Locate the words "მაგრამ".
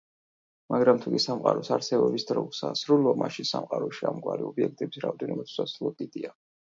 0.73-1.01